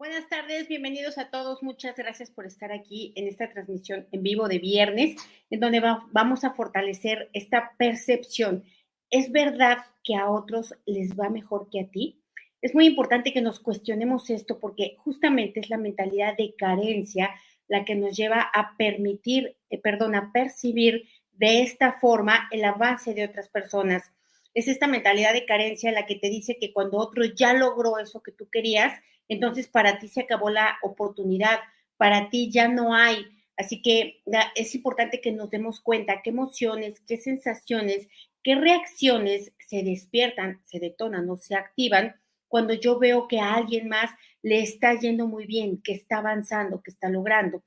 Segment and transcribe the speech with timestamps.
[0.00, 1.62] Buenas tardes, bienvenidos a todos.
[1.62, 5.16] Muchas gracias por estar aquí en esta transmisión en vivo de viernes,
[5.50, 8.64] en donde vamos a fortalecer esta percepción.
[9.10, 12.18] ¿Es verdad que a otros les va mejor que a ti?
[12.62, 17.34] Es muy importante que nos cuestionemos esto porque justamente es la mentalidad de carencia
[17.68, 23.12] la que nos lleva a permitir, eh, perdón, a percibir de esta forma el avance
[23.12, 24.10] de otras personas.
[24.54, 28.22] Es esta mentalidad de carencia la que te dice que cuando otro ya logró eso
[28.22, 28.98] que tú querías,
[29.30, 31.60] entonces para ti se acabó la oportunidad,
[31.96, 33.26] para ti ya no hay.
[33.56, 34.22] Así que
[34.56, 38.08] es importante que nos demos cuenta qué emociones, qué sensaciones,
[38.42, 42.16] qué reacciones se despiertan, se detonan o se activan
[42.48, 44.10] cuando yo veo que a alguien más
[44.42, 47.62] le está yendo muy bien, que está avanzando, que está logrando.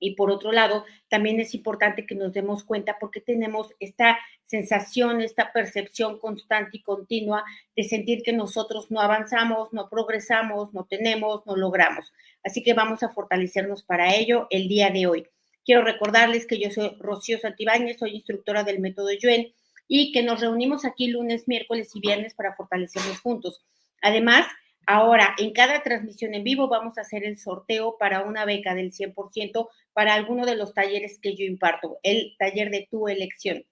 [0.00, 5.20] Y por otro lado, también es importante que nos demos cuenta porque tenemos esta sensación,
[5.20, 7.44] esta percepción constante y continua
[7.76, 12.12] de sentir que nosotros no avanzamos, no progresamos, no tenemos, no logramos.
[12.42, 15.26] Así que vamos a fortalecernos para ello el día de hoy.
[15.64, 19.52] Quiero recordarles que yo soy Rocío Santibáñez, soy instructora del método Yuen
[19.86, 23.62] y que nos reunimos aquí lunes, miércoles y viernes para fortalecernos juntos.
[24.00, 24.46] Además,
[24.90, 28.90] Ahora, en cada transmisión en vivo vamos a hacer el sorteo para una beca del
[28.90, 33.66] 100% para alguno de los talleres que yo imparto, el taller de tu elección.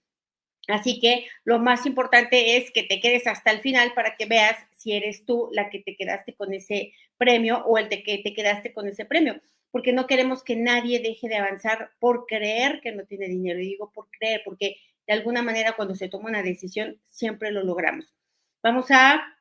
[0.69, 4.56] Así que lo más importante es que te quedes hasta el final para que veas
[4.72, 8.33] si eres tú la que te quedaste con ese premio o el de que te
[8.33, 12.92] quedaste con ese premio, porque no queremos que nadie deje de avanzar por creer que
[12.92, 13.61] no tiene dinero.
[13.61, 17.62] Y digo por creer, porque de alguna manera cuando se toma una decisión siempre lo
[17.62, 18.12] logramos.
[18.62, 19.36] Vamos a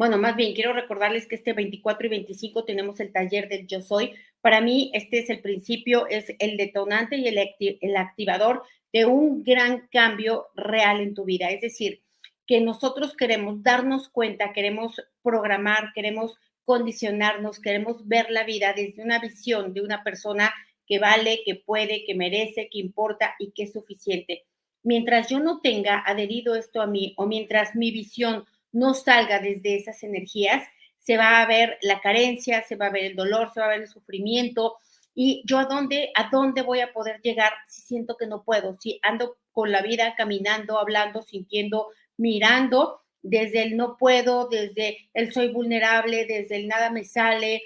[0.00, 3.82] bueno, más bien quiero recordarles que este 24 y 25 tenemos el taller del Yo
[3.82, 4.14] Soy.
[4.40, 8.62] Para mí, este es el principio, es el detonante y el, activador
[8.94, 11.50] de un gran cambio real en tu vida.
[11.50, 12.00] Es decir,
[12.46, 19.18] que nosotros queremos darnos cuenta, queremos programar, queremos condicionarnos, queremos ver la vida desde una
[19.18, 20.50] visión de una persona
[20.86, 24.46] que vale, que puede, que merece, que importa y que es suficiente.
[24.82, 29.76] Mientras yo no tenga adherido esto a mí o mientras mi visión no salga desde
[29.76, 30.62] esas energías,
[31.00, 33.70] se va a ver la carencia, se va a ver el dolor, se va a
[33.70, 34.76] ver el sufrimiento.
[35.14, 38.76] Y yo a dónde, a dónde voy a poder llegar si siento que no puedo,
[38.80, 45.32] si ando con la vida caminando, hablando, sintiendo, mirando, desde el no puedo, desde el
[45.32, 47.62] soy vulnerable, desde el nada me sale,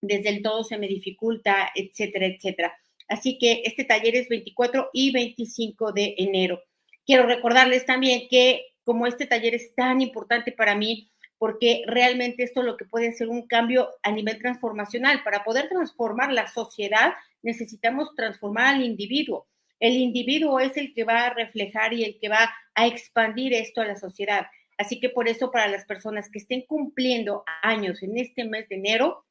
[0.00, 2.78] desde el todo se me dificulta, etcétera, etcétera.
[3.08, 6.62] Así que este taller es 24 y 25 de enero.
[7.04, 12.60] Quiero recordarles también que como este taller es tan importante para mí, porque realmente esto
[12.60, 15.24] es lo que puede hacer un cambio a nivel transformacional.
[15.24, 19.48] Para poder transformar la sociedad necesitamos transformar al individuo.
[19.80, 23.80] El individuo es el que va a reflejar y el que va a expandir esto
[23.80, 24.46] a la sociedad.
[24.78, 28.76] Así que por eso para las personas que estén cumpliendo años en este mes de
[28.76, 29.24] enero,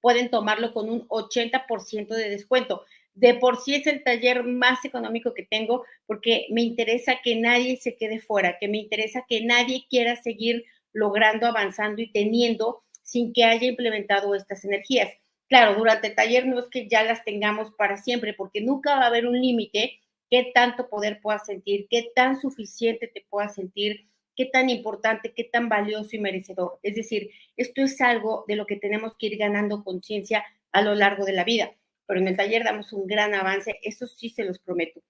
[0.00, 5.32] pueden tomarlo con un 80% de descuento de por sí es el taller más económico
[5.32, 9.86] que tengo porque me interesa que nadie se quede fuera, que me interesa que nadie
[9.88, 15.08] quiera seguir logrando, avanzando y teniendo sin que haya implementado estas energías.
[15.48, 19.04] Claro, durante el taller no es que ya las tengamos para siempre, porque nunca va
[19.04, 19.98] a haber un límite
[20.30, 25.44] qué tanto poder puedas sentir, qué tan suficiente te puedas sentir, qué tan importante, qué
[25.44, 26.78] tan valioso y merecedor.
[26.82, 30.94] Es decir, esto es algo de lo que tenemos que ir ganando conciencia a lo
[30.94, 31.72] largo de la vida
[32.06, 35.00] pero en el taller damos un gran avance, eso sí se los prometo.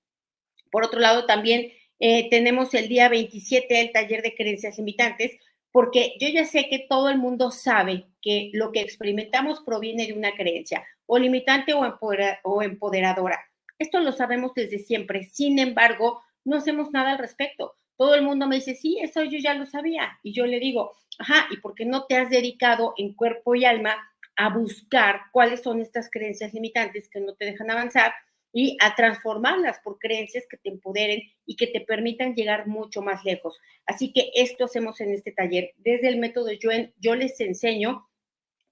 [0.70, 5.32] Por otro lado, también eh, tenemos el día 27 el taller de creencias limitantes,
[5.72, 10.14] porque yo ya sé que todo el mundo sabe que lo que experimentamos proviene de
[10.14, 13.40] una creencia, o limitante o, empoderadora.
[13.78, 17.74] Esto lo sabemos desde siempre, sin embargo, no hacemos nada al respecto.
[17.96, 20.18] Todo el mundo me dice, sí, eso yo ya lo sabía.
[20.22, 23.64] Y yo le digo, ajá, ¿y por qué no te has dedicado en cuerpo y
[23.64, 23.96] alma
[24.36, 28.12] a buscar cuáles son estas creencias limitantes que no te dejan avanzar
[28.52, 33.24] y a transformarlas por creencias que te empoderen y que te permitan llegar mucho más
[33.24, 33.58] lejos.
[33.84, 35.72] Así que esto hacemos en este taller.
[35.76, 38.08] Desde el método Yuen, yo les enseño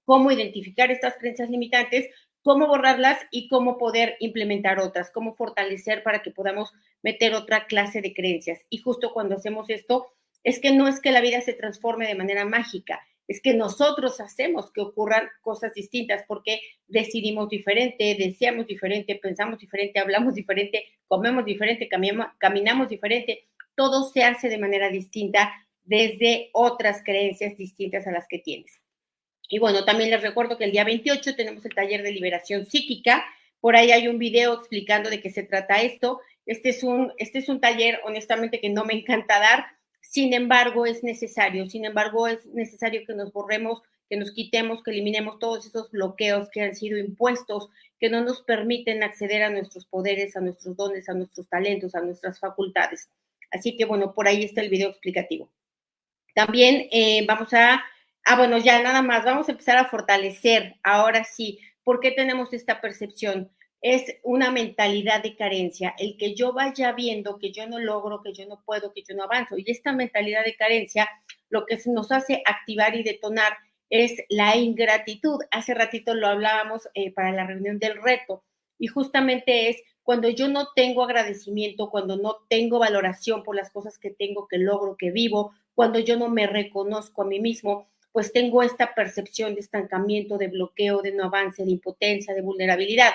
[0.03, 2.09] cómo identificar estas creencias limitantes,
[2.41, 8.01] cómo borrarlas y cómo poder implementar otras, cómo fortalecer para que podamos meter otra clase
[8.01, 8.61] de creencias.
[8.69, 10.07] Y justo cuando hacemos esto,
[10.43, 14.19] es que no es que la vida se transforme de manera mágica, es que nosotros
[14.19, 21.45] hacemos que ocurran cosas distintas porque decidimos diferente, deseamos diferente, pensamos diferente, hablamos diferente, comemos
[21.45, 21.89] diferente,
[22.37, 23.47] caminamos diferente.
[23.75, 25.51] Todo se hace de manera distinta
[25.83, 28.79] desde otras creencias distintas a las que tienes.
[29.47, 33.25] Y bueno, también les recuerdo que el día 28 tenemos el taller de liberación psíquica.
[33.59, 36.19] Por ahí hay un video explicando de qué se trata esto.
[36.45, 39.65] Este es un, este es un taller, honestamente, que no me encanta dar
[40.09, 44.91] Sin embargo, es necesario, sin embargo, es necesario que nos borremos, que nos quitemos, que
[44.91, 47.69] eliminemos todos esos bloqueos que han sido impuestos,
[47.99, 52.01] que no nos permiten acceder a nuestros poderes, a nuestros dones, a nuestros talentos, a
[52.01, 53.09] nuestras facultades.
[53.51, 55.49] Así que bueno, por ahí está el video explicativo.
[56.35, 57.83] También eh, vamos a,
[58.25, 62.53] ah, bueno, ya nada más, vamos a empezar a fortalecer, ahora sí, ¿por qué tenemos
[62.53, 63.51] esta percepción?
[63.87, 68.33] Es una mentalidad de carencia, el que yo vaya viendo que yo no logro, que
[68.33, 69.59] yo no puedo, que yo no avanzo.
[69.59, 71.07] Y esta mentalidad de carencia
[71.49, 73.55] lo que nos hace activar y detonar
[73.91, 75.39] es la ingratitud.
[75.51, 78.43] Hace ratito lo hablábamos eh, para la reunión del reto
[78.79, 83.99] y justamente es cuando yo no tengo agradecimiento, cuando no tengo valoración por las cosas
[83.99, 88.33] que tengo, que logro, que vivo, cuando yo no me reconozco a mí mismo, pues
[88.33, 93.11] tengo esta percepción de estancamiento, de bloqueo, de no avance, de impotencia, de vulnerabilidad.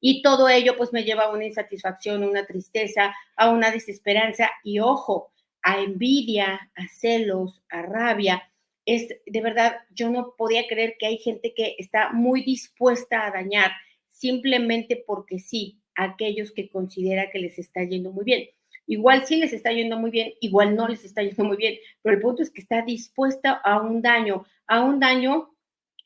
[0.00, 4.50] Y todo ello pues me lleva a una insatisfacción, a una tristeza, a una desesperanza
[4.64, 5.32] y ojo,
[5.62, 8.42] a envidia, a celos, a rabia.
[8.86, 13.30] Es de verdad, yo no podía creer que hay gente que está muy dispuesta a
[13.30, 13.72] dañar
[14.08, 18.48] simplemente porque sí, aquellos que considera que les está yendo muy bien.
[18.86, 22.16] Igual sí les está yendo muy bien, igual no les está yendo muy bien, pero
[22.16, 25.54] el punto es que está dispuesta a un daño, a un daño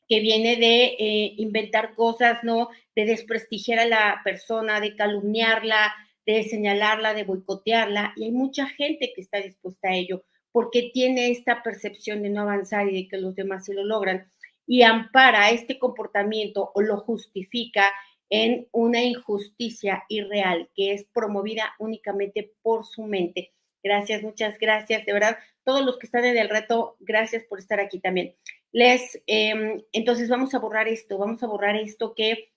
[0.07, 2.69] que viene de eh, inventar cosas, ¿no?
[2.95, 5.93] De desprestigiar a la persona, de calumniarla,
[6.25, 8.13] de señalarla, de boicotearla.
[8.15, 12.41] Y hay mucha gente que está dispuesta a ello porque tiene esta percepción de no
[12.41, 14.31] avanzar y de que los demás se lo logran
[14.65, 17.91] y ampara este comportamiento o lo justifica
[18.29, 23.51] en una injusticia irreal que es promovida únicamente por su mente.
[23.83, 25.37] Gracias, muchas gracias, de verdad.
[25.63, 28.35] Todos los que están en el reto, gracias por estar aquí también.
[28.71, 32.49] Les, em, entonces vamos a borrar esto, vamos a borrar esto que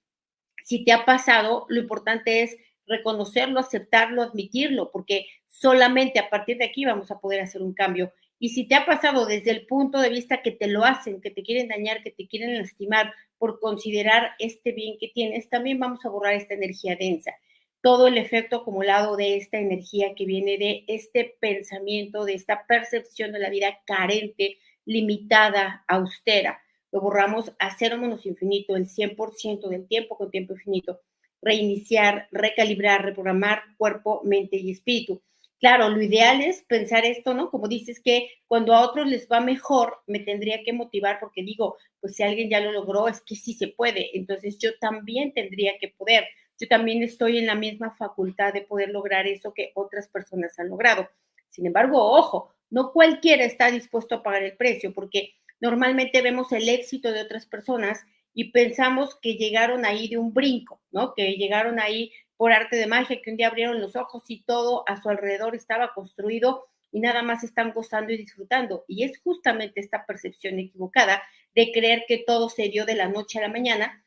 [0.64, 2.56] si te ha pasado, lo importante es
[2.86, 8.12] reconocerlo, aceptarlo, admitirlo, porque solamente a partir de aquí vamos a poder hacer un cambio.
[8.38, 11.30] Y si te ha pasado desde el punto de vista que te lo hacen, que
[11.30, 16.04] te quieren dañar, que te quieren lastimar por considerar este bien que tienes, también vamos
[16.04, 17.32] a borrar esta energía densa.
[17.80, 23.32] Todo el efecto acumulado de esta energía que viene de este pensamiento, de esta percepción
[23.32, 26.60] de la vida carente, limitada, austera.
[26.90, 31.00] Lo borramos a cero menos infinito, el 100% del tiempo con tiempo infinito.
[31.42, 35.22] Reiniciar, recalibrar, reprogramar cuerpo, mente y espíritu.
[35.60, 37.50] Claro, lo ideal es pensar esto, ¿no?
[37.50, 41.76] Como dices que cuando a otros les va mejor, me tendría que motivar porque digo,
[42.00, 44.16] pues si alguien ya lo logró, es que sí se puede.
[44.16, 46.26] Entonces yo también tendría que poder.
[46.60, 50.68] Yo también estoy en la misma facultad de poder lograr eso que otras personas han
[50.68, 51.08] logrado.
[51.50, 56.68] Sin embargo, ojo, no cualquiera está dispuesto a pagar el precio porque normalmente vemos el
[56.68, 61.14] éxito de otras personas y pensamos que llegaron ahí de un brinco, ¿no?
[61.14, 64.84] Que llegaron ahí por arte de magia, que un día abrieron los ojos y todo
[64.86, 68.84] a su alrededor estaba construido y nada más están gozando y disfrutando.
[68.86, 71.22] Y es justamente esta percepción equivocada
[71.54, 74.04] de creer que todo se dio de la noche a la mañana,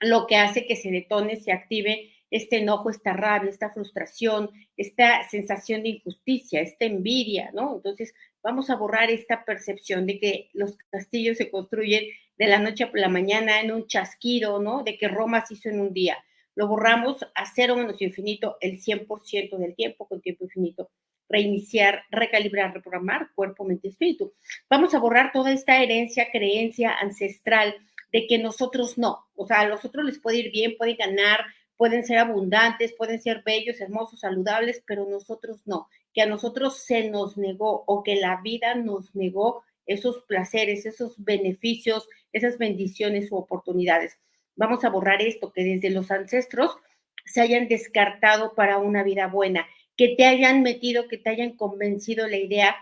[0.00, 5.28] lo que hace que se detone, se active este enojo, esta rabia, esta frustración, esta
[5.28, 7.76] sensación de injusticia, esta envidia, ¿no?
[7.76, 12.04] Entonces, vamos a borrar esta percepción de que los castillos se construyen
[12.38, 14.82] de la noche a la mañana en un chasquido, ¿no?
[14.82, 16.18] De que Roma se hizo en un día
[16.54, 20.90] lo borramos a cero menos infinito el 100% del tiempo con tiempo infinito.
[21.28, 24.34] Reiniciar, recalibrar, reprogramar cuerpo, mente, espíritu.
[24.68, 27.74] Vamos a borrar toda esta herencia, creencia ancestral
[28.12, 29.26] de que nosotros no.
[29.34, 31.46] O sea, a los otros les puede ir bien, pueden ganar,
[31.78, 35.88] pueden ser abundantes, pueden ser bellos, hermosos, saludables, pero nosotros no.
[36.12, 41.14] Que a nosotros se nos negó o que la vida nos negó esos placeres, esos
[41.18, 44.18] beneficios, esas bendiciones u oportunidades
[44.56, 46.76] vamos a borrar esto, que desde los ancestros
[47.24, 49.66] se hayan descartado para una vida buena,
[49.96, 52.76] que te hayan metido, que te hayan convencido la idea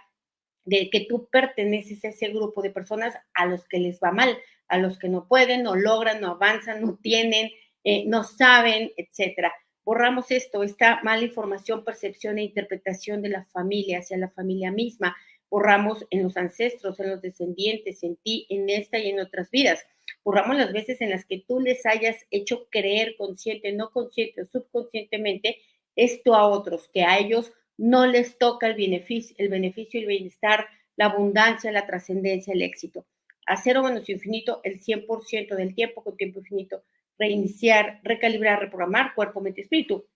[0.64, 4.38] de que tú perteneces a ese grupo de personas a los que les va mal,
[4.68, 7.50] a los que no pueden, no logran, no avanzan, no tienen,
[7.84, 9.52] eh, no saben, etcétera.
[9.90, 15.16] Borramos esto, esta mala información, percepción e interpretación de la familia hacia la familia misma.
[15.50, 19.84] Borramos en los ancestros, en los descendientes, en ti, en esta y en otras vidas
[20.24, 24.46] borramos las veces en las que tú les hayas hecho creer consciente, no consciente o
[24.46, 25.58] subconscientemente
[25.96, 30.68] esto a otros, que a ellos no les toca el beneficio, el beneficio, el bienestar,
[30.94, 33.06] la abundancia, la trascendencia, el éxito.
[33.44, 36.84] A cero menos infinito el 100% del tiempo con tiempo infinito.
[37.20, 40.06] Reiniciar, recalibrar, reprogramar cuerpo, mente, espíritu.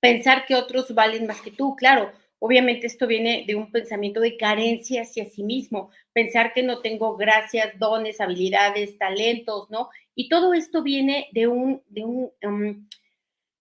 [0.00, 4.36] Pensar que otros valen más que tú, claro, Obviamente esto viene de un pensamiento de
[4.36, 9.88] carencia hacia sí mismo, pensar que no tengo gracias, dones, habilidades, talentos, ¿no?
[10.14, 12.88] Y todo esto viene de un, de un, um,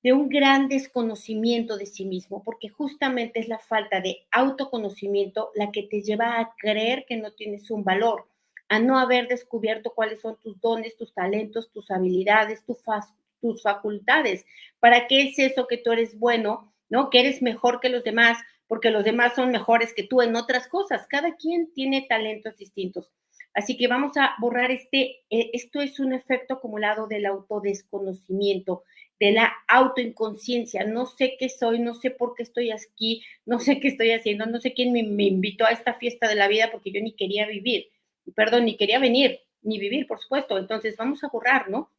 [0.03, 5.72] de un gran desconocimiento de sí mismo, porque justamente es la falta de autoconocimiento la
[5.72, 8.27] que te lleva a creer que no tienes un valor,
[8.70, 14.46] a no haber descubierto cuáles son tus dones, tus talentos, tus habilidades, tus facultades.
[14.80, 17.10] ¿Para qué es eso que tú eres bueno, no?
[17.10, 20.68] Que eres mejor que los demás, porque los demás son mejores que tú en otras
[20.68, 21.08] cosas.
[21.08, 23.10] Cada quien tiene talentos distintos.
[23.54, 28.84] Así que vamos a borrar este, eh, esto es un efecto acumulado del autodesconocimiento,
[29.20, 30.84] de la autoinconsciencia.
[30.84, 34.46] No sé qué soy, no sé por qué estoy aquí, no sé qué estoy haciendo,
[34.46, 37.14] no sé quién me, me invitó a esta fiesta de la vida porque yo ni
[37.14, 37.88] quería vivir,
[38.31, 40.57] perdón, ni quería venir, ni vivir, por supuesto.
[40.57, 41.91] Entonces vamos a borrar, ¿no?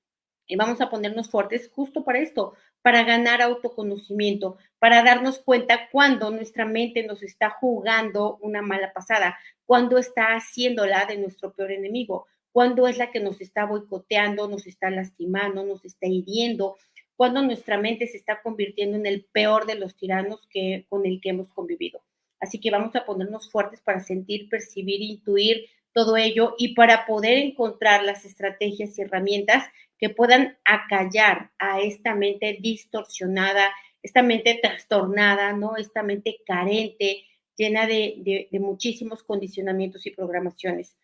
[0.46, 6.30] Y vamos a ponernos fuertes justo para esto, para ganar autoconocimiento, para darnos cuenta cuando
[6.30, 12.26] nuestra mente nos está jugando una mala pasada, cuando está haciéndola de nuestro peor enemigo,
[12.50, 16.76] cuando es la que nos está boicoteando, nos está lastimando, nos está hiriendo,
[17.14, 21.20] cuando nuestra mente se está convirtiendo en el peor de los tiranos que, con el
[21.20, 22.00] que hemos convivido.
[22.40, 25.66] Así que vamos a ponernos fuertes para sentir, percibir, intuir
[25.98, 29.64] todo ello y para poder encontrar las estrategias y herramientas
[29.98, 33.68] que puedan acallar a esta mente distorsionada,
[34.00, 35.76] esta mente trastornada, ¿no?
[35.76, 37.24] Esta mente carente,
[37.56, 40.94] llena de, de, muchísimos condicionamientos y programaciones.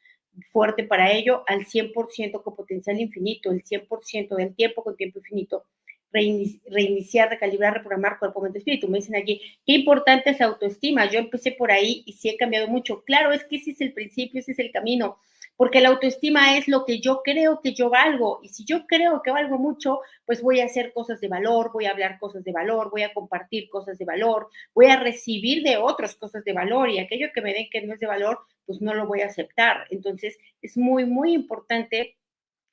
[0.52, 5.64] Fuerte para ello, al 100% con potencial infinito, el 100% del tiempo con tiempo infinito.
[6.14, 8.88] Reiniciar, recalibrar, reprogramar cuerpo, mente, espíritu.
[8.88, 11.10] Me dicen aquí, qué importante es la autoestima.
[11.10, 13.02] Yo empecé por ahí y sí he cambiado mucho.
[13.04, 15.18] Claro, es que ese es el principio, ese es el camino
[15.56, 19.22] porque la autoestima es lo que yo creo que yo valgo y si yo creo
[19.22, 22.52] que valgo mucho, pues voy a hacer cosas de valor, voy a hablar cosas de
[22.52, 26.90] valor, voy a compartir cosas de valor, voy a recibir de otros cosas de valor
[26.90, 29.26] y aquello que me den que no es de valor, pues no lo voy a
[29.26, 29.86] aceptar.
[29.90, 32.16] Entonces, es muy, muy importante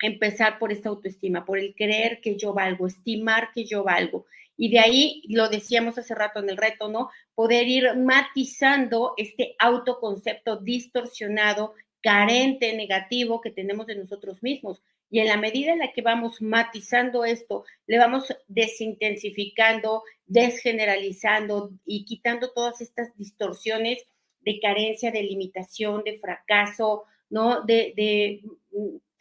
[0.02, 4.26] empezar por esta autoestima, por el creer que yo valgo, estimar que yo valgo.
[4.58, 7.10] Y de ahí, lo decíamos hace rato en el reto, ¿no?
[7.34, 14.82] Poder ir matizando este autoconcepto distorsionado carente, negativo que tenemos de nosotros mismos.
[15.10, 22.06] Y en la medida en la que vamos matizando esto, le vamos desintensificando, desgeneralizando y
[22.06, 24.06] quitando todas estas distorsiones
[24.42, 27.62] de carencia, de limitación, de fracaso, ¿no?
[27.62, 28.42] De, de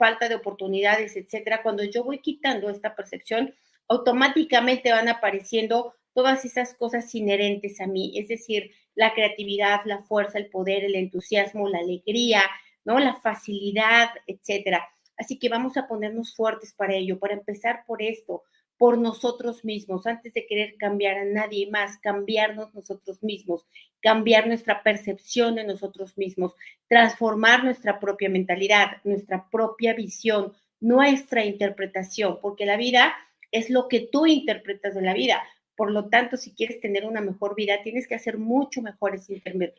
[0.01, 1.63] falta de oportunidades, etcétera.
[1.63, 3.55] Cuando yo voy quitando esta percepción,
[3.87, 10.39] automáticamente van apareciendo todas esas cosas inherentes a mí, es decir, la creatividad, la fuerza,
[10.39, 12.43] el poder, el entusiasmo, la alegría,
[12.85, 12.99] ¿no?
[12.99, 14.89] La facilidad, etcétera.
[15.19, 18.43] Así que vamos a ponernos fuertes para ello, para empezar por esto,
[18.81, 23.67] por nosotros mismos, antes de querer cambiar a nadie más, cambiarnos nosotros mismos,
[24.01, 26.55] cambiar nuestra percepción de nosotros mismos,
[26.89, 33.13] transformar nuestra propia mentalidad, nuestra propia visión, nuestra interpretación, porque la vida
[33.53, 35.43] es lo que tú interpretas de la vida.
[35.77, 39.29] Por lo tanto, si quieres tener una mejor vida, tienes que hacer mucho mejores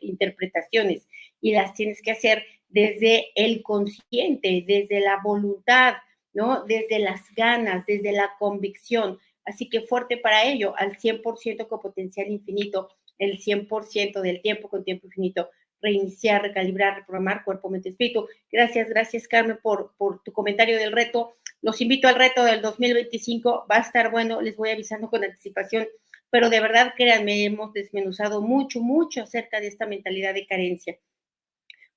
[0.00, 1.08] interpretaciones
[1.40, 5.94] y las tienes que hacer desde el consciente, desde la voluntad,
[6.32, 6.64] ¿no?
[6.64, 9.18] Desde las ganas, desde la convicción.
[9.44, 14.84] Así que fuerte para ello, al 100% con potencial infinito, el 100% del tiempo con
[14.84, 18.28] tiempo infinito, reiniciar, recalibrar, reprogramar cuerpo, mente, espíritu.
[18.50, 21.34] Gracias, gracias Carmen por, por tu comentario del reto.
[21.60, 25.86] Los invito al reto del 2025, va a estar bueno, les voy avisando con anticipación,
[26.30, 30.98] pero de verdad créanme, hemos desmenuzado mucho, mucho acerca de esta mentalidad de carencia.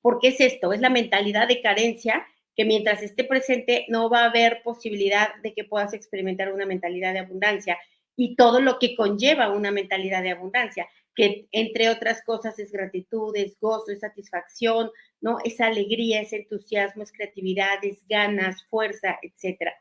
[0.02, 0.72] ¿Por qué es esto?
[0.72, 5.54] Es la mentalidad de carencia que mientras esté presente no va a haber posibilidad de
[5.54, 7.78] que puedas experimentar una mentalidad de abundancia
[8.16, 13.36] y todo lo que conlleva una mentalidad de abundancia, que entre otras cosas es gratitud,
[13.36, 14.90] es gozo, es satisfacción,
[15.22, 15.38] ¿no?
[15.44, 19.74] Es alegría, es entusiasmo, es creatividad, es ganas, fuerza, etcétera.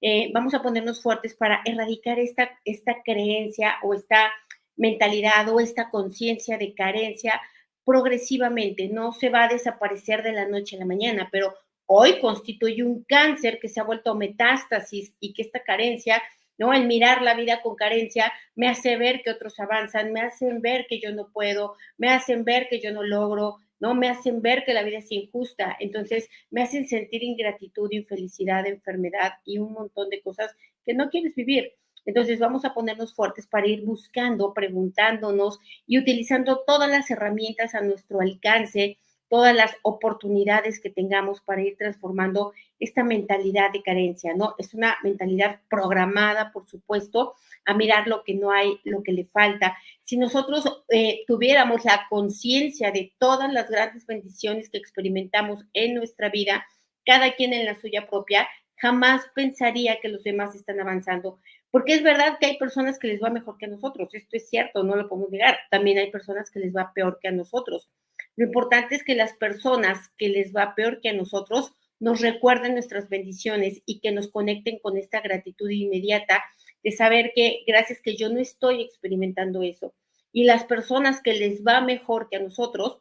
[0.00, 4.32] Eh, vamos a ponernos fuertes para erradicar esta, esta creencia o esta
[4.76, 7.40] mentalidad o esta conciencia de carencia
[7.84, 11.54] progresivamente, no se va a desaparecer de la noche a la mañana, pero
[11.94, 16.22] hoy constituye un cáncer que se ha vuelto metástasis y que esta carencia,
[16.56, 16.72] ¿no?
[16.72, 20.86] El mirar la vida con carencia me hace ver que otros avanzan, me hacen ver
[20.88, 23.94] que yo no puedo, me hacen ver que yo no logro, ¿no?
[23.94, 29.34] Me hacen ver que la vida es injusta, entonces me hacen sentir ingratitud, infelicidad, enfermedad
[29.44, 30.56] y un montón de cosas
[30.86, 31.74] que no quieres vivir.
[32.06, 37.80] Entonces vamos a ponernos fuertes para ir buscando, preguntándonos y utilizando todas las herramientas a
[37.80, 38.98] nuestro alcance,
[39.32, 44.54] todas las oportunidades que tengamos para ir transformando esta mentalidad de carencia, ¿no?
[44.58, 47.32] Es una mentalidad programada, por supuesto,
[47.64, 49.74] a mirar lo que no hay, lo que le falta.
[50.02, 56.28] Si nosotros eh, tuviéramos la conciencia de todas las grandes bendiciones que experimentamos en nuestra
[56.28, 56.66] vida,
[57.06, 58.46] cada quien en la suya propia,
[58.76, 63.22] jamás pensaría que los demás están avanzando, Porque es verdad que hay personas que les
[63.22, 65.56] va mejor que a nosotros, esto es cierto, no lo podemos negar.
[65.70, 67.88] También hay personas que les va peor que a nosotros.
[68.36, 72.74] Lo importante es que las personas que les va peor que a nosotros nos recuerden
[72.74, 76.42] nuestras bendiciones y que nos conecten con esta gratitud inmediata
[76.82, 79.94] de saber que gracias que yo no estoy experimentando eso.
[80.32, 82.98] Y las personas que les va mejor que a nosotros,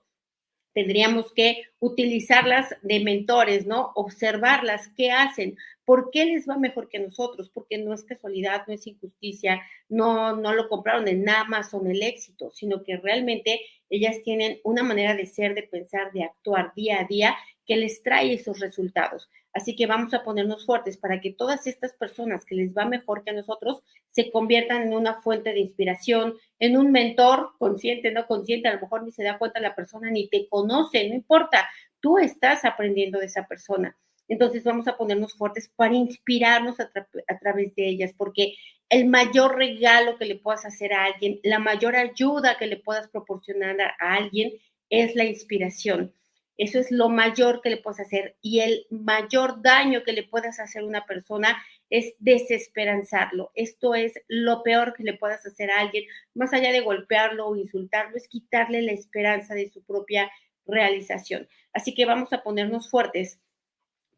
[0.74, 3.92] tendríamos que utilizarlas de mentores, ¿no?
[3.96, 8.64] Observarlas, qué hacen, por qué les va mejor que a nosotros, porque no es casualidad,
[8.68, 13.62] no es injusticia, no, no lo compraron en Amazon el éxito, sino que realmente
[13.92, 18.02] ellas tienen una manera de ser, de pensar, de actuar día a día que les
[18.02, 19.30] trae esos resultados.
[19.54, 23.24] Así que vamos a ponernos fuertes para que todas estas personas que les va mejor
[23.24, 28.26] que a nosotros se conviertan en una fuente de inspiración, en un mentor consciente, no
[28.28, 31.68] consciente, a lo mejor ni se da cuenta la persona ni te conoce, no importa,
[32.00, 33.98] tú estás aprendiendo de esa persona.
[34.30, 36.90] Entonces vamos a ponernos fuertes para inspirarnos a,
[37.28, 38.56] a, través de ellas, porque
[38.92, 43.08] el mayor regalo que le puedas hacer a alguien, la mayor ayuda que le puedas
[43.08, 44.52] proporcionar a, alguien
[44.90, 46.14] es la inspiración.
[46.58, 48.36] Eso es lo mayor que le puedes hacer.
[48.42, 51.58] Y el mayor daño que le puedas hacer a una persona
[51.90, 53.52] es desesperanzarlo.
[53.56, 57.56] Esto es lo peor que le puedas hacer a alguien, más allá de golpearlo o
[57.56, 60.30] insultarlo, es quitarle la esperanza de su propia
[60.66, 61.48] realización.
[61.72, 63.40] Así que vamos a ponernos fuertes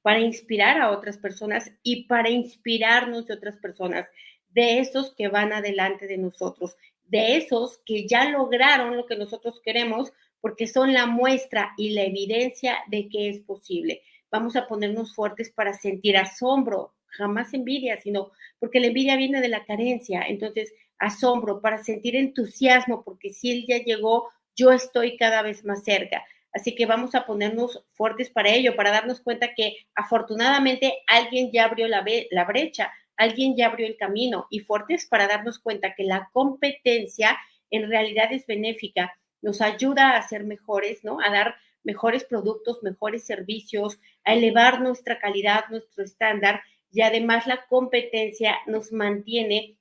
[0.02, 4.08] para inspirar a otras personas y para inspirarnos de otras personas,
[4.54, 9.62] de esos que van adelante de nosotros, de esos que ya lograron lo que nosotros
[9.64, 14.02] queremos, porque son la muestra y la evidencia de que es posible.
[14.30, 19.48] Vamos a ponernos fuertes para sentir asombro, jamás envidia, sino porque la envidia viene de
[19.48, 20.24] la carencia.
[20.28, 25.84] Entonces, asombro para sentir entusiasmo, porque si él ya llegó, yo estoy cada vez más
[25.84, 26.24] cerca.
[26.54, 31.66] Así que vamos a ponernos fuertes para ello, para darnos cuenta que afortunadamente alguien ya
[31.66, 36.04] abrió la, la brecha, alguien ya abrió el camino y fuertes para darnos cuenta que
[36.04, 37.38] la competencia
[37.70, 41.20] en realidad es benéfica nos ayuda a ser mejores, ¿no?
[41.20, 47.66] A dar mejores productos, mejores servicios, a elevar nuestra calidad, nuestro estándar y además la
[47.68, 49.78] competencia nos mantiene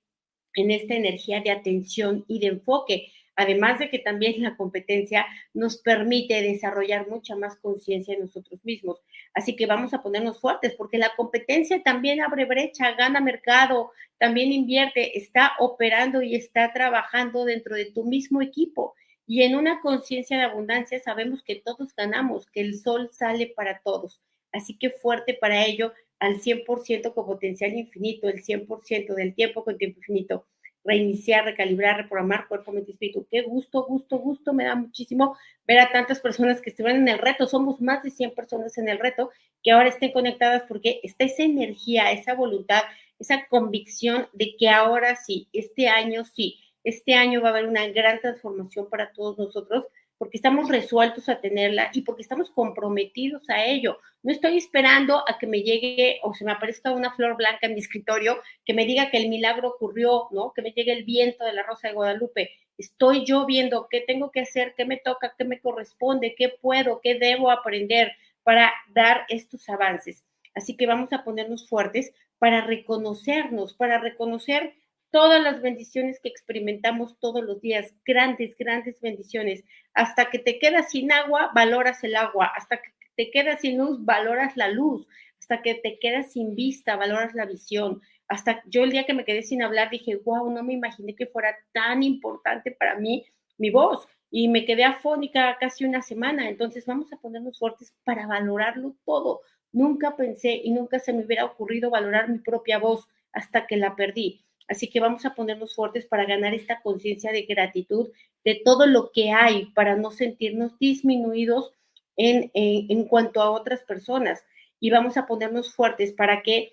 [0.54, 3.12] en esta energía de atención y de enfoque.
[3.36, 9.00] Además de que también la competencia nos permite desarrollar mucha más conciencia en nosotros mismos.
[9.34, 14.52] Así que vamos a ponernos fuertes porque la competencia también abre brecha, gana mercado, también
[14.52, 18.94] invierte, está operando y está trabajando dentro de tu mismo equipo.
[19.26, 23.80] Y en una conciencia de abundancia sabemos que todos ganamos, que el sol sale para
[23.80, 24.20] todos.
[24.52, 29.78] Así que fuerte para ello al 100% con potencial infinito, el 100% del tiempo con
[29.78, 30.46] tiempo infinito.
[30.84, 33.26] Reiniciar, recalibrar, reprogramar cuerpo, mente y espíritu.
[33.30, 34.52] Qué gusto, gusto, gusto.
[34.52, 37.46] Me da muchísimo ver a tantas personas que estuvieron en el reto.
[37.46, 39.30] Somos más de 100 personas en el reto
[39.62, 42.82] que ahora estén conectadas porque está esa energía, esa voluntad,
[43.18, 47.86] esa convicción de que ahora sí, este año sí, este año va a haber una
[47.88, 49.86] gran transformación para todos nosotros
[50.22, 53.98] porque estamos resueltos a tenerla y porque estamos comprometidos a ello.
[54.22, 57.74] No estoy esperando a que me llegue o se me aparezca una flor blanca en
[57.74, 60.52] mi escritorio que me diga que el milagro ocurrió, ¿no?
[60.52, 62.52] Que me llegue el viento de la Rosa de Guadalupe.
[62.78, 67.00] Estoy yo viendo qué tengo que hacer, qué me toca, qué me corresponde, qué puedo,
[67.02, 68.12] qué debo aprender
[68.44, 70.22] para dar estos avances.
[70.54, 74.72] Así que vamos a ponernos fuertes para reconocernos, para reconocer
[75.12, 79.62] todas las bendiciones que experimentamos todos los días, grandes, grandes bendiciones.
[79.94, 82.50] Hasta que te quedas sin agua, valoras el agua.
[82.56, 85.06] Hasta que te quedas sin luz, valoras la luz.
[85.38, 88.00] Hasta que te quedas sin vista, valoras la visión.
[88.26, 91.26] Hasta yo el día que me quedé sin hablar dije, wow, no me imaginé que
[91.26, 93.26] fuera tan importante para mí
[93.58, 94.08] mi voz.
[94.30, 96.48] Y me quedé afónica casi una semana.
[96.48, 99.42] Entonces vamos a ponernos fuertes para valorarlo todo.
[99.72, 103.94] Nunca pensé y nunca se me hubiera ocurrido valorar mi propia voz hasta que la
[103.94, 104.42] perdí.
[104.68, 108.10] Así que vamos a ponernos fuertes para ganar esta conciencia de gratitud
[108.44, 111.72] de todo lo que hay, para no sentirnos disminuidos
[112.16, 114.44] en, en, cuanto a otras personas.
[114.80, 116.72] Y vamos a ponernos fuertes para que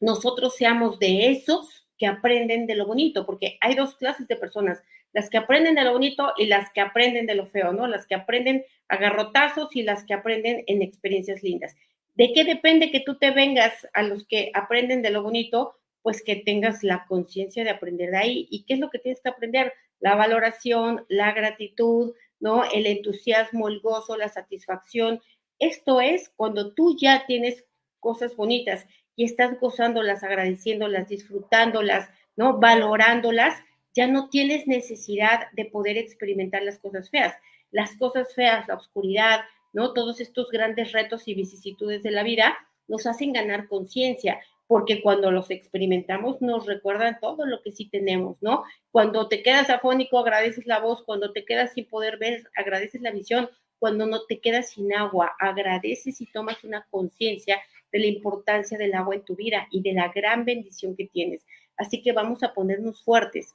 [0.00, 4.82] nosotros seamos de esos que aprenden de lo bonito, porque hay dos clases de personas,
[5.12, 7.86] las que aprenden de lo bonito y las que aprenden de lo feo, ¿no?
[7.86, 11.74] Las que aprenden a garrotazos y las que aprenden en experiencias lindas.
[12.14, 15.76] ¿De qué depende que tú te vengas a los que aprenden de lo bonito?
[16.06, 18.46] Pues que tengas la conciencia de aprender de ahí.
[18.48, 19.72] ¿Y qué es lo que tienes que aprender?
[19.98, 22.62] La valoración, la gratitud, ¿no?
[22.62, 25.20] El entusiasmo, el gozo, la satisfacción.
[25.58, 27.64] Esto es cuando tú ya tienes
[27.98, 32.60] cosas bonitas y estás gozándolas, agradeciéndolas, disfrutándolas, ¿no?
[32.60, 33.58] Valorándolas,
[33.92, 37.34] ya no tienes necesidad de poder experimentar las cosas feas.
[37.72, 39.40] Las cosas feas, la oscuridad,
[39.72, 39.92] ¿no?
[39.92, 45.30] Todos estos grandes retos y vicisitudes de la vida nos hacen ganar conciencia, porque cuando
[45.30, 48.64] los experimentamos nos recuerdan todo lo que sí tenemos, ¿no?
[48.90, 53.12] Cuando te quedas afónico, agradeces la voz, cuando te quedas sin poder ver, agradeces la
[53.12, 53.48] visión,
[53.78, 57.60] cuando no te quedas sin agua, agradeces y tomas una conciencia
[57.92, 61.44] de la importancia del agua en tu vida y de la gran bendición que tienes.
[61.76, 63.54] Así que vamos a ponernos fuertes,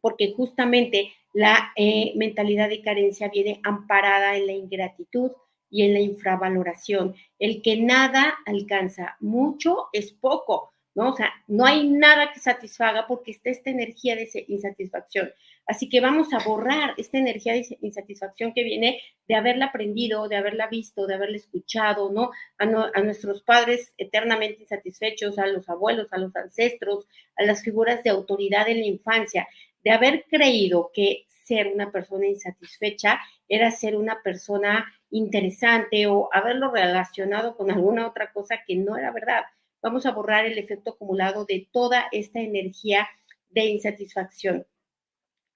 [0.00, 5.32] porque justamente la eh, mentalidad de carencia viene amparada en la ingratitud
[5.70, 7.14] y en la infravaloración.
[7.38, 11.10] El que nada alcanza, mucho es poco, ¿no?
[11.10, 15.30] O sea, no hay nada que satisfaga porque está esta energía de insatisfacción.
[15.66, 20.36] Así que vamos a borrar esta energía de insatisfacción que viene de haberla aprendido, de
[20.36, 22.30] haberla visto, de haberla escuchado, ¿no?
[22.58, 28.02] A, a, nuestros padres eternamente insatisfechos, a los abuelos, a los ancestros, a las figuras
[28.02, 29.46] de autoridad en la infancia,
[29.84, 36.70] de haber creído que ser una persona insatisfecha era ser una persona interesante o haberlo
[36.70, 39.44] relacionado con alguna otra cosa que no era verdad.
[39.82, 43.08] Vamos a borrar el efecto acumulado de toda esta energía
[43.50, 44.66] de insatisfacción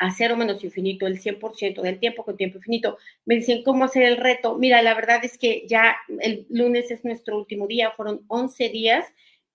[0.02, 2.98] a cero menos infinito, el 100% del tiempo con tiempo infinito.
[3.24, 4.58] Me dicen, ¿cómo hacer el reto?
[4.58, 9.06] Mira, la verdad es que ya el lunes es nuestro último día, fueron 11 días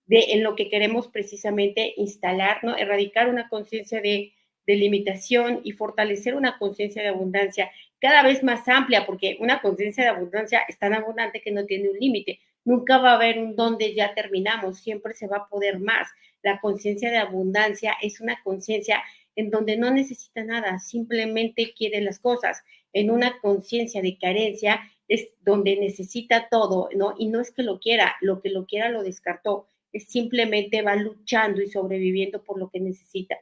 [0.06, 2.78] de en lo que queremos precisamente instalar, ¿no?
[2.78, 4.34] Erradicar una conciencia de,
[4.68, 10.04] de limitación y fortalecer una conciencia de abundancia cada vez más amplia, porque una conciencia
[10.04, 12.40] de abundancia es tan abundante que no tiene un límite.
[12.66, 16.10] Nunca va a haber un donde ya terminamos, siempre se va a poder más.
[16.44, 19.02] La conciencia de abundancia es una conciencia
[19.36, 22.64] en donde no necesita nada, simplemente quiere las cosas.
[22.92, 27.16] En una conciencia de carencia es donde necesita todo, ¿no?
[27.18, 30.96] Y no es que lo quiera, lo que lo quiera lo descartó, es simplemente va
[30.96, 33.38] luchando y sobreviviendo por lo que necesita.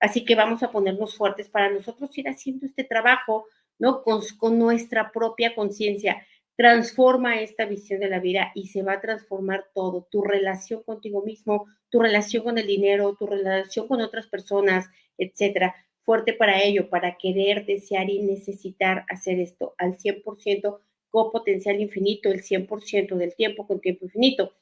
[0.00, 3.46] Así que vamos a ponernos fuertes para nosotros ir haciendo este trabajo,
[3.78, 4.02] ¿no?
[4.02, 6.26] Con, nuestra propia conciencia.
[6.56, 11.22] Transforma esta visión de la vida y se va a transformar todo, tu relación contigo
[11.22, 15.74] mismo, tu relación con el dinero, tu relación con otras personas, etcétera.
[16.02, 22.30] Fuerte para ello, para querer, desear y necesitar hacer esto al 100% con potencial infinito,
[22.30, 24.54] el 100% del tiempo con tiempo infinito.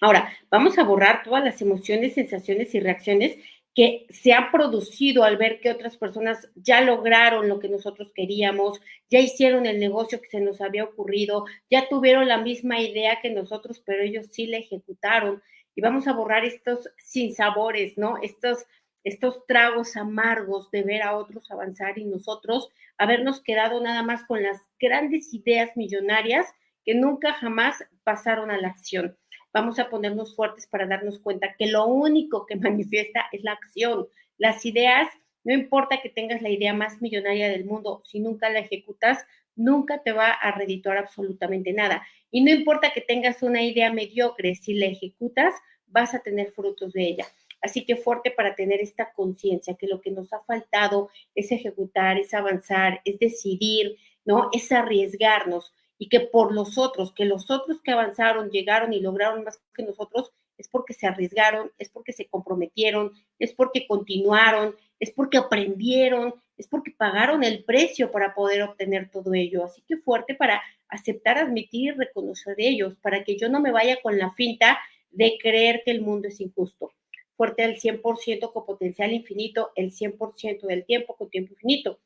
[0.00, 3.36] Ahora, vamos a borrar todas las emociones, sensaciones y reacciones
[3.78, 8.80] que se han producido al ver que otras personas ya lograron lo que nosotros queríamos,
[9.08, 13.30] ya hicieron el negocio que se nos había ocurrido, ya tuvieron la misma idea que
[13.30, 15.44] nosotros, pero ellos sí la ejecutaron.
[15.76, 18.16] Y vamos a borrar estos sinsabores, ¿no?
[18.20, 18.66] Estos
[19.04, 24.42] estos tragos amargos de ver a otros avanzar y nosotros habernos quedado nada más con
[24.42, 26.48] las grandes ideas millonarias
[26.84, 29.16] que nunca jamás pasaron a la acción.
[29.58, 34.06] Vamos a ponernos fuertes para darnos cuenta que lo único que manifiesta es la acción.
[34.36, 35.08] Las ideas,
[35.42, 39.18] no importa que tengas la idea más millonaria del mundo, si nunca la ejecutas,
[39.56, 42.06] nunca te va a redituar absolutamente nada.
[42.30, 45.52] Y no importa que tengas una idea mediocre, si la ejecutas,
[45.88, 47.26] vas a tener frutos de ella.
[47.60, 52.16] Así que fuerte para tener esta conciencia que lo que nos ha faltado es ejecutar,
[52.16, 54.50] es avanzar, es decidir, ¿no?
[54.52, 59.44] Es arriesgarnos y que por los otros, que los otros que avanzaron, llegaron y lograron
[59.44, 65.10] más que nosotros, es porque se arriesgaron, es porque se comprometieron, es porque continuaron, es
[65.10, 69.64] porque aprendieron, es porque pagaron el precio para poder obtener todo ello.
[69.64, 74.00] Así que fuerte para aceptar, admitir y reconocer ellos, para que yo no me vaya
[74.02, 74.78] con la finta
[75.10, 76.92] de creer que el mundo es injusto
[77.38, 82.00] fuerte al 100% con potencial infinito, el 100% del tiempo con tiempo infinito.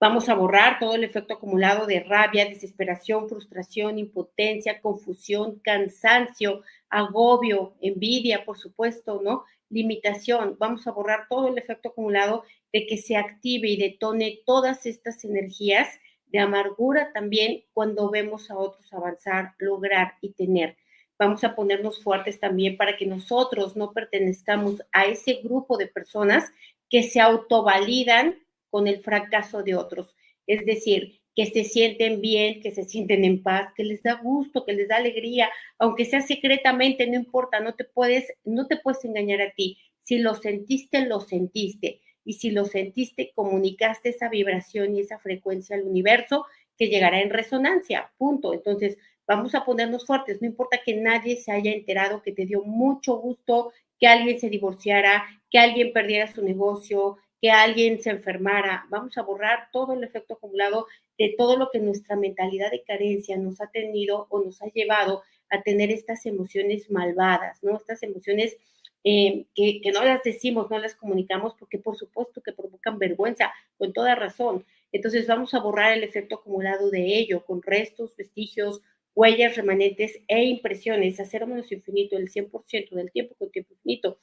[0.00, 7.74] Vamos a borrar todo el efecto acumulado de rabia, desesperación, frustración, impotencia, confusión, cansancio, agobio,
[7.82, 9.44] envidia, por supuesto, ¿no?
[9.68, 10.56] Limitación.
[10.58, 15.22] Vamos a borrar todo el efecto acumulado de que se active y detone todas estas
[15.24, 15.88] energías
[16.28, 20.76] de amargura también cuando vemos a otros avanzar, lograr y tener
[21.20, 26.50] vamos a ponernos fuertes también para que nosotros no pertenezcamos a ese grupo de personas
[26.88, 28.38] que se autovalidan
[28.70, 30.14] con el fracaso de otros.
[30.46, 34.64] Es decir, que se sienten bien, que se sienten en paz, que les da gusto,
[34.64, 39.04] que les da alegría, aunque sea secretamente, no importa, no te puedes, no te puedes
[39.04, 39.78] engañar a ti.
[40.02, 42.00] Si lo sentiste, lo sentiste.
[42.24, 47.30] Y si lo sentiste, comunicaste esa vibración y esa frecuencia al universo que llegará en
[47.30, 48.52] resonancia, punto.
[48.52, 52.62] Entonces, vamos a ponernos fuertes, no importa que nadie se haya enterado que te dio
[52.64, 58.86] mucho gusto que alguien se divorciara, que alguien perdiera su negocio, que alguien se enfermara,
[58.90, 60.86] vamos a borrar todo el efecto acumulado
[61.18, 65.22] de todo lo que nuestra mentalidad de carencia nos ha tenido o nos ha llevado
[65.48, 67.76] a tener estas emociones malvadas, ¿no?
[67.76, 68.56] Estas emociones
[69.04, 73.52] eh, que, que, no las decimos, no las comunicamos, porque por supuesto que provocan vergüenza,
[73.78, 74.64] con toda razón.
[74.92, 78.80] Entonces vamos a borrar el efecto acumulado de ello, con restos, vestigios,
[79.14, 84.18] huellas remanentes e impresiones, hacer menos infinito el 100% del tiempo con tiempo infinito.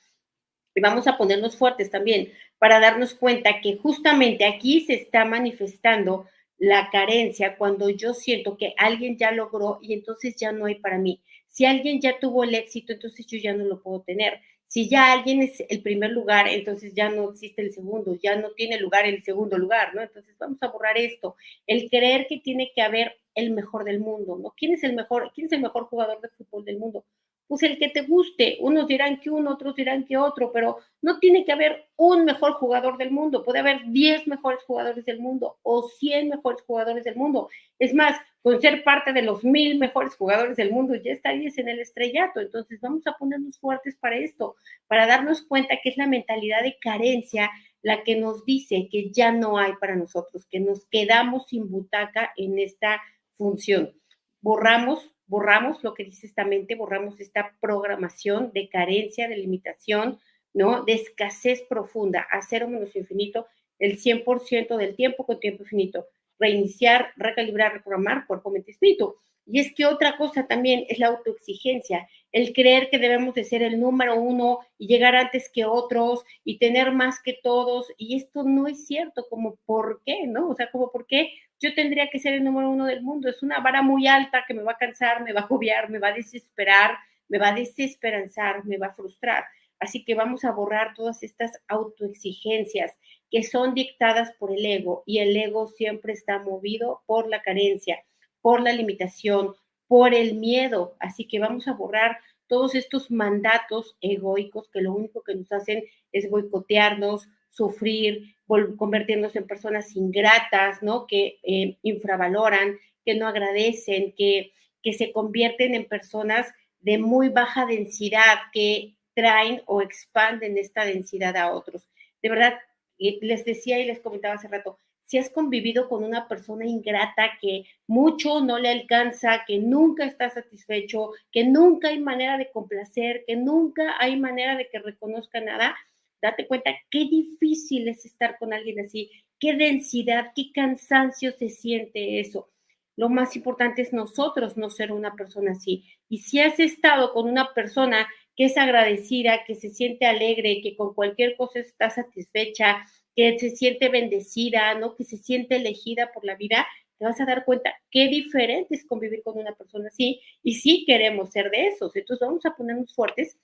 [0.78, 6.28] Y vamos a ponernos fuertes también para darnos cuenta que justamente aquí se está manifestando
[6.60, 11.00] la carencia cuando yo siento que alguien ya logró y entonces ya no hay para
[11.00, 11.20] mí.
[11.48, 14.40] Si alguien ya tuvo el éxito, entonces yo ya no lo puedo tener.
[14.68, 18.52] Si ya alguien es el primer lugar, entonces ya no existe el segundo, ya no
[18.52, 20.04] tiene lugar el segundo lugar, ¿no?
[20.04, 21.38] Entonces vamos a borrar esto.
[21.66, 24.54] El creer que tiene que haber el mejor del mundo, ¿no?
[24.56, 27.04] ¿Quién es el mejor, quién es el mejor jugador de fútbol del mundo?
[27.47, 28.57] Pues el que te guste.
[28.62, 32.53] Unos dirán que uno, otros dirán que otro, pero no tiene que haber un mejor
[32.53, 33.43] jugador del mundo.
[33.43, 37.49] Puede haber 10 mejores jugadores del mundo o 100 mejores jugadores del mundo.
[37.79, 41.69] Es más, con ser parte de los mil mejores jugadores del mundo, ya estarías en
[41.69, 42.39] el estrellato.
[42.39, 44.55] Entonces, vamos a ponernos fuertes para esto,
[44.88, 47.49] para darnos cuenta que es la mentalidad de carencia
[47.81, 52.33] la que nos dice que ya no hay para nosotros, que nos quedamos sin butaca
[52.36, 53.01] en esta
[53.33, 53.93] función.
[54.41, 60.20] Borramos borramos lo que dice esta mente, borramos esta programación de carencia, de limitación,
[60.54, 60.84] ¿no?
[60.84, 63.48] De escasez profunda, a cero menos infinito,
[63.80, 66.08] el 100% del tiempo con tiempo infinito.
[66.40, 69.16] Reiniciar, recalibrar, reprogramar cuerpo, mente, espíritu.
[69.46, 73.63] Y es que otra cosa también es la autoexigencia, el creer que debemos de ser
[73.63, 77.92] el número uno y llegar antes que otros y tener más que todos.
[77.98, 80.50] Y esto no es cierto, como por qué, ¿no?
[80.50, 83.30] O sea, como por qué yo tendría que ser el número uno del mundo.
[83.30, 86.00] Es una vara muy alta que me va a cansar, me va a agobiar, me
[86.00, 86.98] va a desesperar,
[87.30, 89.46] me va a desesperanzar, me va a frustrar.
[89.80, 92.96] Así que vamos a borrar todas estas autoexigencias
[93.30, 98.04] que son dictadas por el ego y el ego siempre está movido por la carencia,
[98.42, 99.56] por la limitación,
[99.88, 100.95] por el miedo.
[101.00, 105.84] Así que vamos a borrar todos estos mandatos egoicos que lo único que nos hacen
[106.12, 108.36] es boicotearnos, sufrir,
[108.78, 111.08] convirtiéndose en personas ingratas, ¿no?
[111.08, 116.47] Que eh, infravaloran, que no agradecen, que, que se convierten en personas
[116.80, 121.89] de muy baja densidad, que traen o expanden esta densidad a otros.
[122.21, 122.54] De verdad,
[122.97, 127.63] les decía y les comentaba hace rato, si has convivido con una persona ingrata que
[127.88, 133.38] mucho no le alcanza, que nunca está satisfecho, que nunca hay manera de complacer, que
[133.38, 135.78] nunca hay manera de que reconozca nada,
[136.22, 142.20] date cuenta qué difícil es estar con alguien así, qué densidad, qué cansancio se siente
[142.20, 142.50] eso.
[142.98, 145.86] Lo más importante es nosotros no ser una persona así.
[146.10, 150.76] Y si has estado con una persona que es agradecida, que se siente alegre, que
[150.76, 152.86] con cualquier cosa está satisfecha,
[153.17, 154.95] que se siente bendecida, ¿no?
[154.95, 156.65] Que se siente elegida por la vida,
[156.97, 160.86] te vas a dar cuenta qué diferente es convivir con una persona así y sí
[160.88, 161.93] queremos ser de esos.
[161.95, 163.38] Entonces vamos a ponernos fuertes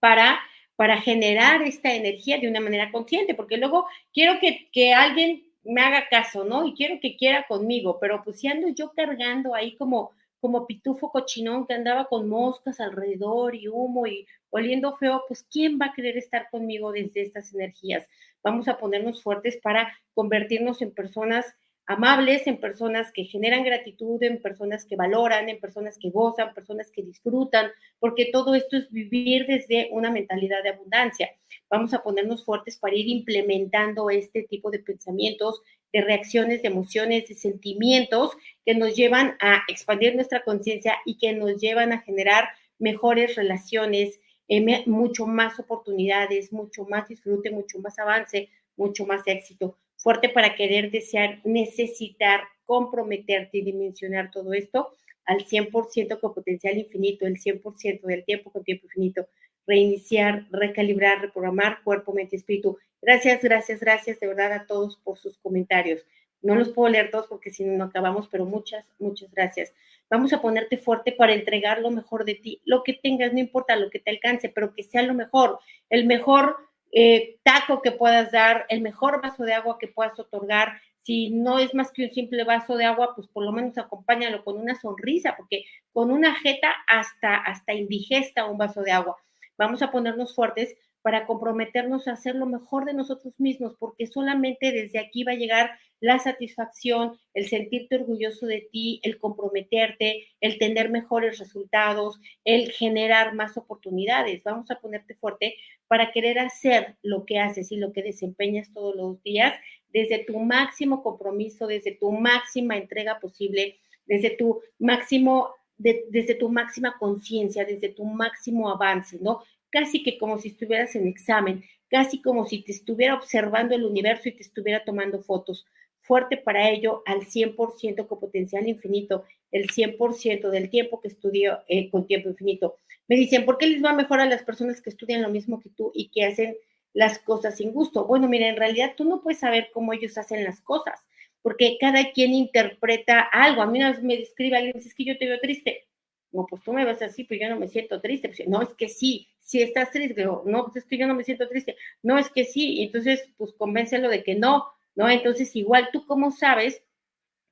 [0.00, 0.38] para
[0.78, 5.80] para generar esta energía de una manera consciente, porque luego quiero que, que alguien me
[5.80, 6.64] haga caso, ¿no?
[6.64, 11.10] Y quiero que quiera conmigo, pero pues si ando yo cargando ahí como, como pitufo
[11.10, 15.92] cochinón que andaba con moscas alrededor y humo y oliendo feo, pues ¿quién va a
[15.92, 18.06] querer estar conmigo desde estas energías?
[18.42, 21.46] Vamos a ponernos fuertes para convertirnos en personas
[21.88, 26.90] amables, en personas que generan gratitud, en personas que valoran, en personas que gozan, personas
[26.90, 31.30] que disfrutan, porque todo esto es vivir desde una mentalidad de abundancia.
[31.70, 37.26] Vamos a ponernos fuertes para ir implementando este tipo de pensamientos, de reacciones, de emociones,
[37.26, 42.50] de sentimientos que nos llevan a expandir nuestra conciencia y que nos llevan a generar
[42.78, 49.76] mejores relaciones, eh, mucho más oportunidades, mucho más disfrute, mucho más avance, mucho más éxito
[49.98, 54.90] fuerte para querer, desear, necesitar, comprometerte y dimensionar todo esto
[55.24, 59.28] al 100% con potencial infinito, el 100% del tiempo con tiempo infinito,
[59.66, 62.78] reiniciar, recalibrar, reprogramar cuerpo, mente, espíritu.
[63.02, 66.06] Gracias, gracias, gracias de verdad a todos por sus comentarios.
[66.40, 69.74] No los puedo leer todos porque si no, no acabamos, pero muchas, muchas gracias.
[70.10, 73.76] Vamos a ponerte fuerte para entregar lo mejor de ti, lo que tengas, no importa
[73.76, 75.58] lo que te alcance, pero que sea lo mejor,
[75.90, 76.56] el mejor
[76.92, 80.80] eh, taco que puedas dar, el mejor vaso de agua que puedas otorgar.
[81.00, 84.44] Si no es más que un simple vaso de agua, pues por lo menos acompáñalo
[84.44, 89.16] con una sonrisa, porque con una jeta hasta, hasta indigesta un vaso de agua.
[89.56, 94.72] Vamos a ponernos fuertes para comprometernos a hacer lo mejor de nosotros mismos, porque solamente
[94.72, 100.58] desde aquí va a llegar la satisfacción, el sentirte orgulloso de ti, el comprometerte, el
[100.58, 104.42] tener mejores resultados, el generar más oportunidades.
[104.44, 105.56] Vamos a ponerte fuerte
[105.86, 109.54] para querer hacer lo que haces y lo que desempeñas todos los días
[109.92, 116.96] desde tu máximo compromiso, desde tu máxima entrega posible, desde tu máximo desde tu máxima
[116.98, 119.44] conciencia, desde tu máximo avance, ¿no?
[119.70, 124.28] casi que como si estuvieras en examen, casi como si te estuviera observando el universo
[124.28, 125.66] y te estuviera tomando fotos.
[126.08, 131.90] Fuerte para ello al 100% con potencial infinito, el 100% del tiempo que estudio eh,
[131.90, 132.78] con tiempo infinito.
[133.06, 135.68] Me dicen, ¿por qué les va mejor a las personas que estudian lo mismo que
[135.68, 136.56] tú y que hacen
[136.94, 138.06] las cosas sin gusto?
[138.06, 140.98] Bueno, mira, en realidad tú no puedes saber cómo ellos hacen las cosas,
[141.42, 143.62] porque cada quien interpreta algo.
[143.62, 145.84] A mí una vez me describe alguien, dice, es que yo te veo triste.
[146.32, 148.28] No, pues tú me ves así, pero yo no me siento triste.
[148.28, 150.24] Pues, no, es que sí, si estás triste.
[150.24, 151.76] no, pues es que yo no me siento triste.
[152.02, 152.82] No, es que sí.
[152.82, 154.66] Entonces, pues convéncelo de que no,
[154.98, 155.08] ¿no?
[155.08, 156.82] Entonces, igual tú cómo sabes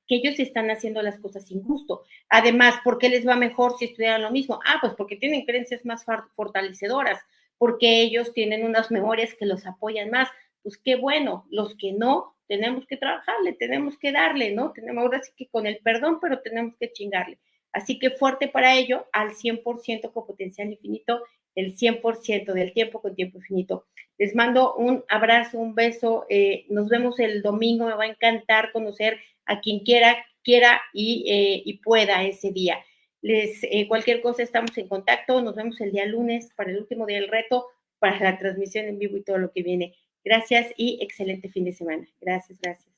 [0.05, 2.03] que ellos están haciendo las cosas sin gusto.
[2.27, 4.59] Además, ¿por qué les va mejor si estudiaran lo mismo?
[4.65, 6.05] Ah, pues porque tienen creencias más
[6.35, 7.21] fortalecedoras,
[7.57, 10.29] porque ellos tienen unas memorias que los apoyan más.
[10.61, 14.73] Pues qué bueno, los que no, tenemos que trabajarle, tenemos que darle, ¿no?
[14.73, 17.39] Tenemos ahora sí que con el perdón, pero tenemos que chingarle.
[17.71, 21.23] Así que fuerte para ello, al 100% con potencial infinito,
[21.57, 23.87] el 100% del tiempo con tiempo infinito.
[24.19, 26.25] Les mando un abrazo, un beso.
[26.29, 27.87] Eh, nos vemos el domingo.
[27.87, 32.77] Me va a encantar conocer a quien quiera, quiera y, eh, y pueda ese día.
[33.21, 35.41] Les, eh, cualquier cosa estamos en contacto.
[35.41, 37.65] Nos vemos el día lunes para el último día del reto,
[37.97, 39.95] para la transmisión en vivo y todo lo que viene.
[40.23, 42.07] Gracias y excelente fin de semana.
[42.21, 42.96] Gracias, gracias.